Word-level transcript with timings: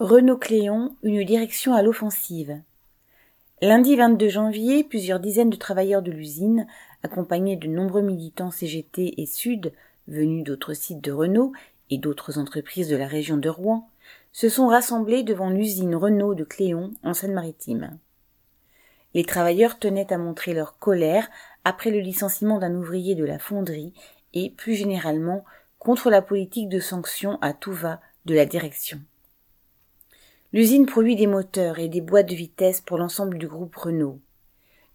Renault 0.00 0.38
Cléon, 0.38 0.96
une 1.02 1.22
direction 1.24 1.74
à 1.74 1.82
l'offensive. 1.82 2.58
Lundi 3.60 3.96
22 3.96 4.30
janvier, 4.30 4.82
plusieurs 4.82 5.20
dizaines 5.20 5.50
de 5.50 5.56
travailleurs 5.56 6.00
de 6.00 6.10
l'usine, 6.10 6.66
accompagnés 7.02 7.56
de 7.56 7.68
nombreux 7.68 8.00
militants 8.00 8.50
CGT 8.50 9.20
et 9.20 9.26
Sud, 9.26 9.74
venus 10.08 10.42
d'autres 10.42 10.72
sites 10.72 11.04
de 11.04 11.12
Renault 11.12 11.52
et 11.90 11.98
d'autres 11.98 12.38
entreprises 12.38 12.88
de 12.88 12.96
la 12.96 13.06
région 13.06 13.36
de 13.36 13.50
Rouen, 13.50 13.90
se 14.32 14.48
sont 14.48 14.68
rassemblés 14.68 15.22
devant 15.22 15.50
l'usine 15.50 15.94
Renault 15.94 16.34
de 16.34 16.44
Cléon 16.44 16.94
en 17.02 17.12
Seine-Maritime. 17.12 17.98
Les 19.12 19.26
travailleurs 19.26 19.78
tenaient 19.78 20.14
à 20.14 20.16
montrer 20.16 20.54
leur 20.54 20.78
colère 20.78 21.28
après 21.66 21.90
le 21.90 22.00
licenciement 22.00 22.58
d'un 22.58 22.74
ouvrier 22.74 23.14
de 23.16 23.24
la 23.26 23.38
fonderie 23.38 23.92
et, 24.32 24.48
plus 24.48 24.76
généralement, 24.76 25.44
contre 25.78 26.08
la 26.08 26.22
politique 26.22 26.70
de 26.70 26.80
sanctions 26.80 27.38
à 27.42 27.52
tout 27.52 27.74
va 27.74 28.00
de 28.24 28.34
la 28.34 28.46
direction. 28.46 28.98
L'usine 30.52 30.86
produit 30.86 31.14
des 31.14 31.28
moteurs 31.28 31.78
et 31.78 31.88
des 31.88 32.00
boîtes 32.00 32.28
de 32.28 32.34
vitesse 32.34 32.80
pour 32.80 32.98
l'ensemble 32.98 33.38
du 33.38 33.46
groupe 33.46 33.76
Renault. 33.76 34.18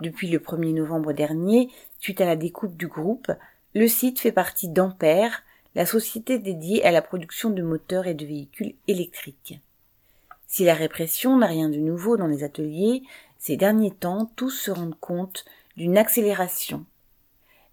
Depuis 0.00 0.28
le 0.28 0.38
1er 0.38 0.72
novembre 0.72 1.12
dernier, 1.12 1.68
suite 1.98 2.22
à 2.22 2.24
la 2.24 2.36
découpe 2.36 2.74
du 2.74 2.86
groupe, 2.86 3.30
le 3.74 3.86
site 3.86 4.18
fait 4.18 4.32
partie 4.32 4.68
d'Ampère, 4.68 5.42
la 5.74 5.84
société 5.84 6.38
dédiée 6.38 6.82
à 6.84 6.90
la 6.90 7.02
production 7.02 7.50
de 7.50 7.62
moteurs 7.62 8.06
et 8.06 8.14
de 8.14 8.24
véhicules 8.24 8.74
électriques. 8.88 9.60
Si 10.46 10.64
la 10.64 10.74
répression 10.74 11.36
n'a 11.36 11.46
rien 11.46 11.68
de 11.68 11.78
nouveau 11.78 12.16
dans 12.16 12.26
les 12.26 12.44
ateliers, 12.44 13.02
ces 13.38 13.58
derniers 13.58 13.90
temps, 13.90 14.30
tous 14.36 14.50
se 14.50 14.70
rendent 14.70 14.98
compte 15.00 15.44
d'une 15.76 15.98
accélération. 15.98 16.86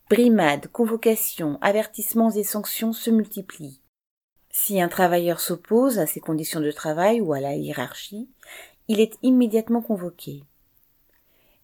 Brimades, 0.09 0.67
convocations, 0.67 1.57
avertissements 1.61 2.31
et 2.31 2.43
sanctions 2.43 2.91
se 2.91 3.09
multiplient. 3.09 3.79
Si 4.61 4.81
un 4.81 4.89
travailleur 4.89 5.39
s'oppose 5.39 5.99
à 5.99 6.05
ses 6.05 6.19
conditions 6.19 6.59
de 6.59 6.69
travail 6.69 7.21
ou 7.21 7.31
à 7.31 7.39
la 7.39 7.55
hiérarchie, 7.55 8.27
il 8.89 8.99
est 8.99 9.17
immédiatement 9.23 9.81
convoqué. 9.81 10.43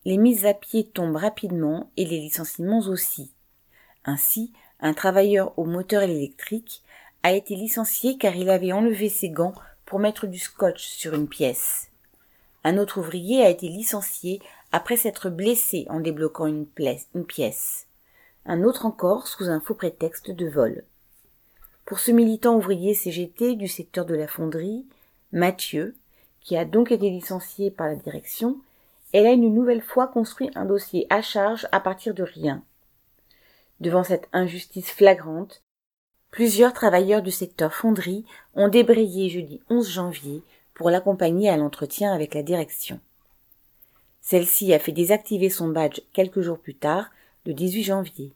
Les 0.06 0.18
mises 0.18 0.46
à 0.46 0.54
pied 0.54 0.86
tombent 0.86 1.18
rapidement 1.18 1.92
et 1.98 2.06
les 2.06 2.20
licenciements 2.20 2.80
aussi. 2.80 3.34
Ainsi, 4.06 4.54
un 4.80 4.94
travailleur 4.94 5.60
au 5.60 5.66
moteur 5.66 6.04
électrique 6.04 6.84
a 7.22 7.34
été 7.34 7.56
licencié 7.56 8.18
car 8.18 8.34
il 8.38 8.50
avait 8.50 8.72
enlevé 8.72 9.10
ses 9.10 9.30
gants 9.30 9.56
pour 9.86 10.00
mettre 10.00 10.26
du 10.26 10.40
scotch 10.40 10.88
sur 10.88 11.14
une 11.14 11.28
pièce. 11.28 11.92
Un 12.64 12.78
autre 12.78 13.00
ouvrier 13.00 13.44
a 13.44 13.50
été 13.50 13.68
licencié 13.68 14.42
après 14.72 14.96
s'être 14.96 15.30
blessé 15.30 15.86
en 15.90 16.00
débloquant 16.00 16.48
une, 16.48 16.66
une 17.14 17.26
pièce. 17.26 17.88
Un 18.46 18.64
autre 18.64 18.86
encore 18.86 19.28
sous 19.28 19.50
un 19.50 19.60
faux 19.60 19.76
prétexte 19.76 20.32
de 20.32 20.48
vol. 20.48 20.86
Pour 21.86 22.00
ce 22.00 22.12
militant 22.12 22.56
ouvrier 22.56 22.96
CGT 22.96 23.56
du 23.56 23.68
secteur 23.68 24.06
de 24.06 24.16
la 24.16 24.28
fonderie, 24.28 24.88
Mathieu, 25.32 25.96
qui 26.42 26.58
a 26.58 26.66
donc 26.66 26.92
été 26.92 27.12
licencié 27.12 27.70
par 27.70 27.88
la 27.88 27.96
direction, 27.96 28.58
elle 29.14 29.28
a 29.28 29.32
une 29.32 29.54
nouvelle 29.54 29.84
fois 29.84 30.08
construit 30.08 30.50
un 30.56 30.66
dossier 30.66 31.06
à 31.12 31.22
charge 31.22 31.68
à 31.72 31.80
partir 31.80 32.16
de 32.16 32.24
rien. 32.24 32.64
Devant 33.80 34.04
cette 34.04 34.28
injustice 34.34 34.90
flagrante, 34.90 35.62
plusieurs 36.32 36.74
travailleurs 36.74 37.22
du 37.22 37.32
secteur 37.32 37.72
fonderie 37.72 38.26
ont 38.56 38.68
débrayé 38.68 39.30
jeudi 39.30 39.62
11 39.70 39.88
janvier 39.88 40.42
pour 40.74 40.90
l'accompagner 40.90 41.50
à 41.50 41.58
l'entretien 41.58 42.12
avec 42.14 42.34
la 42.34 42.42
direction. 42.42 43.00
Celle-ci 44.22 44.74
a 44.74 44.80
fait 44.80 44.92
désactiver 44.92 45.50
son 45.50 45.68
badge 45.68 46.00
quelques 46.14 46.42
jours 46.42 46.58
plus 46.58 46.76
tard, 46.76 47.12
le 47.46 47.54
18 47.54 47.84
janvier. 47.84 48.34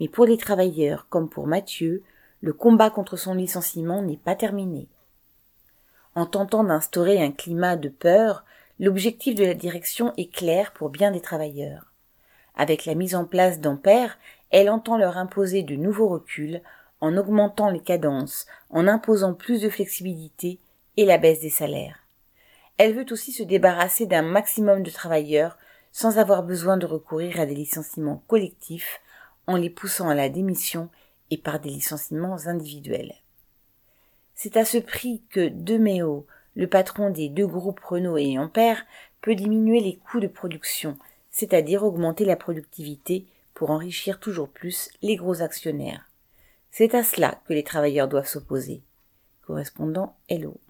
Mais 0.00 0.08
pour 0.08 0.24
les 0.24 0.38
travailleurs 0.38 1.06
comme 1.10 1.28
pour 1.28 1.46
Mathieu, 1.46 2.02
le 2.40 2.52
combat 2.52 2.90
contre 2.90 3.16
son 3.16 3.34
licenciement 3.34 4.02
n'est 4.02 4.16
pas 4.16 4.34
terminé. 4.34 4.88
En 6.14 6.26
tentant 6.26 6.64
d'instaurer 6.64 7.22
un 7.22 7.32
climat 7.32 7.76
de 7.76 7.88
peur, 7.88 8.44
l'objectif 8.78 9.34
de 9.34 9.44
la 9.44 9.54
direction 9.54 10.12
est 10.16 10.32
clair 10.32 10.72
pour 10.72 10.90
bien 10.90 11.10
des 11.10 11.20
travailleurs. 11.20 11.92
Avec 12.54 12.86
la 12.86 12.94
mise 12.94 13.14
en 13.14 13.24
place 13.24 13.60
d'Ampère, 13.60 14.18
elle 14.50 14.70
entend 14.70 14.96
leur 14.96 15.18
imposer 15.18 15.62
de 15.62 15.76
nouveaux 15.76 16.08
reculs 16.08 16.62
en 17.00 17.16
augmentant 17.16 17.68
les 17.68 17.80
cadences, 17.80 18.46
en 18.70 18.88
imposant 18.88 19.34
plus 19.34 19.60
de 19.60 19.68
flexibilité 19.68 20.58
et 20.96 21.04
la 21.04 21.18
baisse 21.18 21.40
des 21.40 21.50
salaires. 21.50 22.00
Elle 22.78 22.94
veut 22.94 23.06
aussi 23.10 23.32
se 23.32 23.42
débarrasser 23.42 24.06
d'un 24.06 24.22
maximum 24.22 24.82
de 24.82 24.90
travailleurs 24.90 25.58
sans 25.92 26.18
avoir 26.18 26.42
besoin 26.42 26.76
de 26.76 26.86
recourir 26.86 27.40
à 27.40 27.46
des 27.46 27.54
licenciements 27.54 28.22
collectifs 28.26 29.00
en 29.46 29.56
les 29.56 29.70
poussant 29.70 30.08
à 30.08 30.14
la 30.14 30.28
démission 30.28 30.90
et 31.30 31.38
par 31.38 31.60
des 31.60 31.70
licenciements 31.70 32.46
individuels. 32.46 33.14
C'est 34.34 34.56
à 34.56 34.64
ce 34.64 34.78
prix 34.78 35.22
que 35.30 35.48
Deméo, 35.48 36.26
le 36.54 36.66
patron 36.66 37.10
des 37.10 37.28
deux 37.28 37.46
groupes 37.46 37.80
Renault 37.80 38.18
et 38.18 38.38
Ampère, 38.38 38.84
peut 39.20 39.34
diminuer 39.34 39.80
les 39.80 39.96
coûts 39.96 40.20
de 40.20 40.26
production, 40.26 40.98
c'est-à-dire 41.30 41.82
augmenter 41.82 42.24
la 42.24 42.36
productivité 42.36 43.26
pour 43.54 43.70
enrichir 43.70 44.20
toujours 44.20 44.48
plus 44.48 44.90
les 45.02 45.16
gros 45.16 45.42
actionnaires. 45.42 46.10
C'est 46.70 46.94
à 46.94 47.02
cela 47.02 47.40
que 47.46 47.54
les 47.54 47.64
travailleurs 47.64 48.08
doivent 48.08 48.28
s'opposer. 48.28 48.82
Correspondant 49.46 50.16
Hello. 50.28 50.60